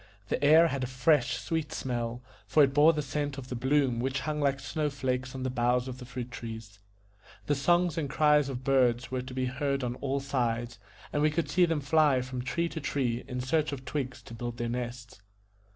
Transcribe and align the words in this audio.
The 0.29 0.43
air 0.43 0.69
had 0.69 0.83
a 0.83 0.87
fresh 0.87 1.37
sweet 1.37 1.71
smell, 1.71 2.23
for 2.47 2.63
it 2.63 2.73
bore 2.73 2.91
the 2.91 3.03
scent 3.03 3.37
of 3.37 3.49
the 3.49 3.55
bloom 3.55 3.99
which 3.99 4.21
hung 4.21 4.41
like 4.41 4.59
snow 4.59 4.89
flakes 4.89 5.35
on 5.35 5.43
the 5.43 5.51
boughs 5.51 5.87
of 5.87 5.99
the 5.99 6.05
fruit 6.05 6.31
trees; 6.31 6.79
the 7.45 7.53
songs 7.53 7.99
and 7.99 8.09
cries 8.09 8.49
of 8.49 8.57
the 8.63 8.71
birds 8.71 9.11
were 9.11 9.21
to 9.21 9.33
be 9.35 9.45
heard 9.45 9.83
on 9.83 9.93
all 9.97 10.19
sides, 10.19 10.79
and 11.13 11.21
we 11.21 11.29
could 11.29 11.51
see 11.51 11.65
them 11.67 11.81
fly 11.81 12.21
from 12.23 12.41
tree 12.41 12.67
to 12.69 12.81
tree 12.81 13.23
in 13.27 13.41
search 13.41 13.71
of 13.71 13.85
twigs 13.85 14.23
to 14.23 14.33
build 14.33 14.57
their 14.57 14.69
nests. 14.69 15.21